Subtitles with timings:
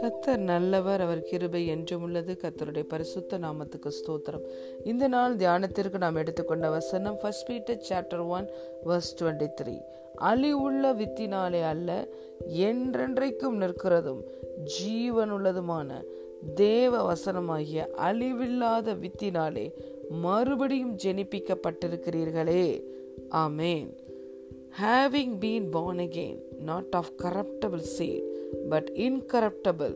[0.00, 2.36] கத்தர் நல்லவர் அவர் கிருபை என்றும் உள்ளது.
[2.42, 4.42] கத்தருடைய பரிசுத்த நாமத்துக்கு ஸ்தோத்திரம்.
[4.84, 8.50] இந்த நாள் தியானத்திற்கு நாம் எடுத்துக்கொண்ட வசனம் first Peter chapter one
[8.86, 9.80] verse twenty three
[10.20, 12.06] அழிவுள்ள வித்தினாலே அல்ல
[12.48, 14.22] என்றென்றைக்கும் நிற்கிறதும்
[14.82, 16.04] ஜீவனுள்ளதுமான
[16.54, 19.72] தேவ வசனமாகிய அழிவில்லாத வித்தினாலே
[20.08, 22.82] மறுபடியும் ஜெனிப்பிக்கப்பட்டிருக்கிறீர்களே.
[23.30, 24.05] ஆமேன்.
[24.80, 28.22] Having been born again, not of corruptible seed,
[28.70, 29.94] but incorruptible,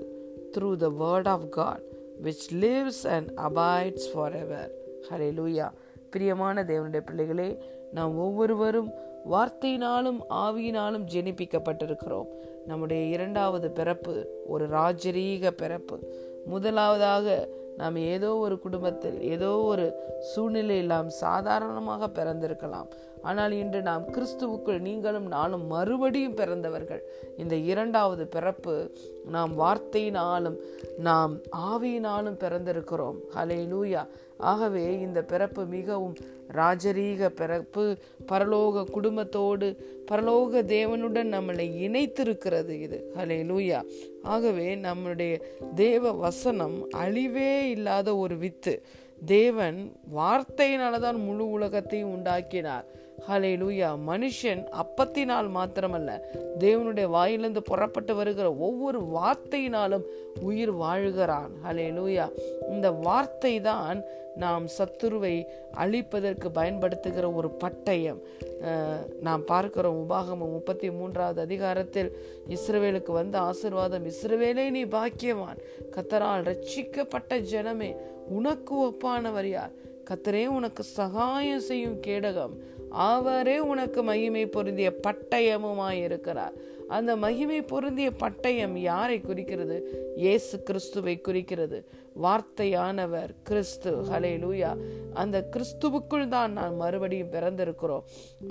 [0.52, 1.80] through the word of God,
[2.22, 4.70] which lives and abides forever.
[5.10, 5.70] லூயா
[6.10, 7.58] பிரியமான தேவனுடைய பிள்ளைகளே
[7.92, 8.90] நாம் ஒவ்வொருவரும்
[9.30, 12.26] வார்த்தையினாலும் ஆவியினாலும் ஜெனிப்பிக்கப்பட்டிருக்கிறோம்.
[12.66, 15.98] நம்முடைய இரண்டாவது பிறப்பு ஒரு ராஜரீக பிறப்பு.
[16.46, 22.88] முதலாவதாக நாம் ஏதோ ஒரு குடும்பத்தில் ஏதோ ஒரு சூழ்நிலையில் நாம் சாதாரணமாக பிறந்திருக்கலாம்.
[23.22, 27.02] ஆனால் இன்று நாம் கிறிஸ்துவுக்குள் நீங்களும் நானும் மறுபடியும் பிறந்தவர்கள்.
[27.38, 28.94] இந்த இரண்டாவது பிறப்பு
[29.26, 30.56] நாம் வார்த்தையினாலும்
[30.98, 33.18] நாம் ஆவியினாலும் பிறந்திருக்கிறோம்.
[33.34, 34.06] ஹலே லூயா
[34.38, 36.16] ஆகவே இந்த பிறப்பு மிகவும்
[36.52, 37.96] ராஜரீக பிறப்பு.
[38.32, 39.76] பரலோக குடும்பத்தோடு
[40.10, 43.12] பரலோக தேவனுடன் நம்மளை இணைத்திருக்கிறது இது.
[43.14, 43.84] ஹலே லூயா
[44.22, 45.40] ஆகவே நம்முடைய
[45.74, 48.86] தேவ வசனம் அழிவே இல்லாத ஒரு வித்து.
[49.26, 52.84] தேவன் வார்த்தையினாலதான் முழு உலகத்தையும் உண்டாக்கினார்.
[53.28, 56.10] ஹலே லூயா மனுஷன் அப்பத்தினால் மாத்திரமல்ல
[56.58, 60.06] தேவனுடைய வாயிலிருந்து புறப்பட்டு வருகிற ஒவ்வொரு வார்த்தையினாலும்
[60.40, 61.52] உயிர் வாழ்கிறான்.
[61.64, 62.26] ஹலே லூயா
[62.70, 64.00] இந்த வார்த்தை தான்
[64.36, 65.34] நாம் சத்துருவை
[65.82, 68.20] அழிப்பதற்கு பயன்படுத்துகிற ஒரு பட்டயம்.
[69.20, 72.10] நாம் பார்க்கிறோம் உபாகமம் முப்பத்தி மூன்றாவது அதிகாரத்தில்
[72.48, 75.60] இஸ்ரவேலுக்கு வந்த ஆசிர்வாதம் இஸ்ரவேலே நீ பாக்கியவான்.
[75.96, 77.90] கத்தரால் ரட்சிக்கப்பட்ட ஜனமே
[78.28, 79.74] உனக்கு ஒப்பானவர் யார்?
[80.10, 82.54] கத்தரே உனக்கு சகாயம் செய்யும் கேடகம்.
[82.90, 86.52] அவரே உனக்கு மகிமை பொருந்திய பட்டயமுமாய் இருக்கிறார்.
[86.88, 89.76] அந்த மகிமை பொருந்திய பட்டயம் யாரை குறிக்கிறது?
[90.16, 91.88] இயேசு கிறிஸ்துவை குறிக்கிறது.
[92.22, 93.90] வார்த்தையானவர் கிறிஸ்து.
[93.90, 94.76] ஹலே லூயா
[95.14, 98.02] அந்த கிறிஸ்துவுக்குள் தான் நாம் மறுபடியும் பிறந்திருக்கிறோம்.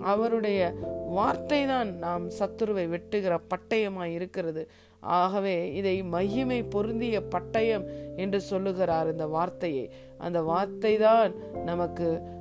[0.01, 0.73] அவருடைய
[1.09, 4.67] வார்த்தை தான் நாம் சத்துருவை வெட்டுகிற பட்டயமாய் இருக்கிறது.
[4.99, 7.85] ஆகவே இதை மகிமை பொருந்திய பட்டயம்
[8.15, 9.89] என்று சொல்லுகிறார் இந்த வார்த்தையை.
[10.17, 11.33] அந்த வார்த்தை தான்
[11.65, 12.37] நமக்கு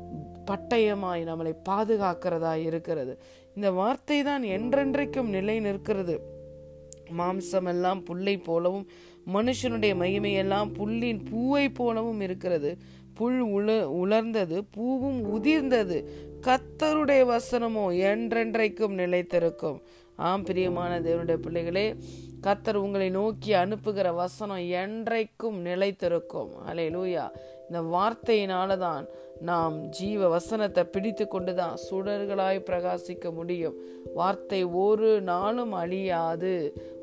[0.51, 3.15] பட்டயமாய் நம்மளை பாதுகாக்கிறதா இருக்கிறது.
[3.57, 6.17] இந்த வார்த்தை தான் என்றென்றைக்கும் நிலை நிற்கிறது.
[7.19, 8.87] மாம்சம் எல்லாம் புல்லை போலவும்
[9.35, 12.71] மனுஷனுடைய மகிமையெல்லாம் புல்லின் பூவை போலவும் இருக்கிறது.
[13.15, 13.69] புல் உல
[14.01, 15.99] உலர்ந்தது பூவும் உதிர்ந்தது.
[16.47, 19.79] கத்தருடைய வசனமோ என்றென்றைக்கும் நிலைத்திருக்கும்.
[20.29, 21.87] ஆம் பிரியமான தேவனுடைய பிள்ளைகளே
[22.47, 26.51] கத்தர் உங்களை நோக்கி அனுப்புகிற வசனம் என்றைக்கும் நிலைத்திருக்கும்.
[26.71, 27.25] அலே லூயா
[27.69, 29.07] இந்த வார்த்தையினால தான்
[29.49, 33.77] நாம் ஜீவ வசனத்தை பிடித்து கொண்டுதான் சுடர்களாய் பிரகாசிக்க முடியும்.
[34.15, 36.55] வார்த்தை ஒரு நாளும் அழியாது.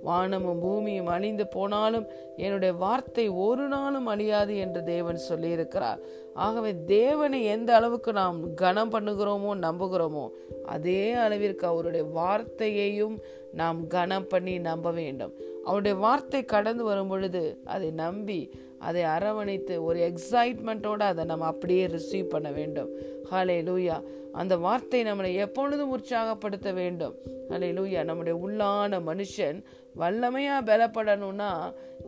[0.03, 6.01] வானமும் பூமியும் அழிந்து போனாலும் என்னுடைய வார்த்தை ஒரு நாளும் அழியாது என்று தேவன் சொல்லியிருக்கிறார்.
[6.33, 10.25] ஆகவே தேவனை எந்த அளவுக்கு நாம் கனம் பண்ணுகிறோமோ நம்புகிறோமோ
[10.65, 13.17] அதே அளவிற்கு அவருடைய வார்த்தையையும்
[13.53, 15.33] நாம் கனம் பண்ணி நம்ப வேண்டும்.
[15.65, 18.39] அவருடைய வார்த்தை கடந்து வரும் பொழுது அதை நம்பி
[18.90, 22.91] அதை அரவணைத்து ஒரு எக்ஸைட்மெண்ட்டோட அதை நம்ம அப்படியே ரிசீவ் பண்ண வேண்டும்.
[23.31, 23.97] ஹலே லூயா
[24.34, 27.16] அந்த வார்த்தை நம்மளை எப்பொழுதும் உற்சாகப்படுத்த வேண்டும்.
[27.50, 29.59] ஹலே லூயா நம்முடைய உள்ளான மனுஷன்
[30.00, 31.51] வல்லமையாக பலப்படணும்னா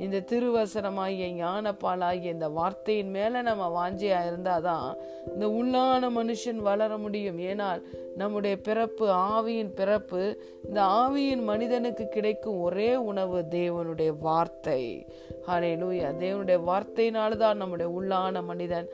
[0.03, 4.89] இந்த திருவசனமாகிய ஞானப்பாலாகிய இந்த வார்த்தையின் மேலே நம்ம வாஞ்சேயா இருந்தால் தான்
[5.33, 7.39] இந்த உள்ளான மனுஷன் வளர முடியும்.
[7.51, 7.81] ஏனால்
[8.15, 10.21] நம்முடைய பிறப்பு ஆவியின் பிறப்பு
[10.67, 14.81] இந்த ஆவியின் மனிதனுக்கு கிடைக்கும் ஒரே உணவு தேவனுடைய வார்த்தை.
[15.47, 18.87] ஹலே லூயா தேவனுடைய வார்த்தையினால்தான் நம்முடைய உள்ளான மனிதன்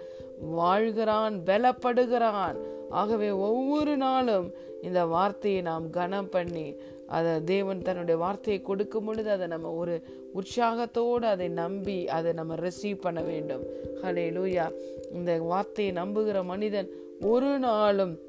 [0.57, 2.57] வாழ்கிறான் பலப்படுகிறான்
[2.89, 4.51] ஆகவே ஒவ்வொரு நாளும்
[4.81, 6.75] இந்த வார்த்தையை நாம் கனம் பண்ணி
[7.07, 10.01] அதை தேவன் தன்னுடைய வார்த்தையை கொடுக்கும் பொழுது அதை நம்ம ஒரு
[10.34, 13.63] உற்சாகத்தோடு அதை நம்பி அதை நம்ம ரிசீவ் பண்ண வேண்டும்.
[14.01, 14.66] ஹலே லூயா
[15.13, 16.90] இந்த வார்த்தையை நம்புகிற மனிதன்
[17.22, 18.19] ஒரு நாளும்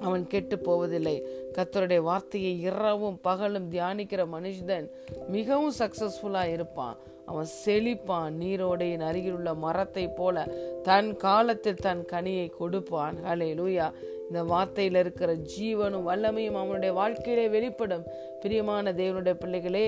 [0.00, 4.90] அவன் கெட்டு போவதில்லை கத்தருடைய வார்த்தையை இரவும் பகலும் தியானிக்கிற மனுஷன்
[5.28, 6.96] மிகவும் சக்சஸ்ஃபுல்லா இருப்பான்.
[7.26, 8.32] அவன் செழிப்பான்.
[8.40, 10.48] நீரோடையின் அருகில் உள்ள மரத்தை போல
[10.82, 13.16] தன் காலத்தில் தன் கனியை கொடுப்பான்.
[13.24, 13.92] ஹலே லூயா
[14.28, 18.04] இந்த வார்த்தையில் இருக்கிற ஜீவனும் வல்லமையும் அவனுடைய வாழ்க்கையிலே வெளிப்படும்.
[18.42, 19.86] பிரியமான தேவனுடைய பிள்ளைகளே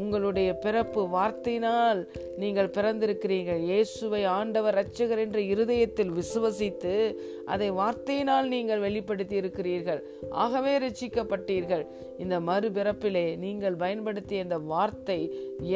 [0.00, 2.00] உங்களுடைய பிறப்பு வார்த்தையினால்
[2.42, 3.60] நீங்கள் பிறந்திருக்கிறீர்கள்.
[3.70, 6.94] இயேசுவை ஆண்டவர் ரட்சகர் என்ற இருதயத்தில் விசுவசித்து
[7.54, 10.00] அதை வார்த்தையினால் நீங்கள் வெளிப்படுத்தி இருக்கிறீர்கள்
[10.44, 11.84] ஆகவே ரட்சிக்கப்பட்டீர்கள்
[12.24, 15.20] இந்த மறுபிறப்பிலே நீங்கள் பயன்படுத்திய இந்த வார்த்தை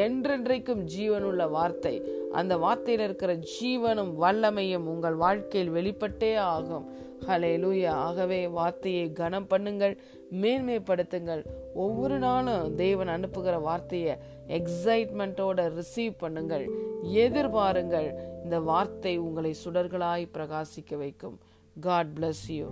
[0.04, 1.94] என்றென்றைக்கும் ஜீவனுள்ள வார்த்தை.
[2.32, 6.86] அந்த வார்த்தையில் இருக்கிற ஜீவனும் வல்லமையும் உங்கள் வாழ்க்கையில் வெளிப்பட்டே ஆகும்.
[7.26, 9.96] ஹலேலூயா ஆகவே வார்த்தையை கனம் பண்ணுங்கள்
[10.42, 11.42] மேன்மைப்படுத்துங்கள்.
[11.74, 14.16] ஒவ்வொரு நாளும் தேவன் அனுப்புகிற வார்த்தையை
[14.48, 16.66] எக்ஸைட்மெண்ட்டோட ரிசீவ் பண்ணுங்கள்.
[17.24, 18.08] எதிர்பாருங்கள்.
[18.44, 21.38] இந்த வார்த்தை உங்களை சுடர்களாய் பிரகாசிக்க வைக்கும்.
[21.80, 22.66] God bless you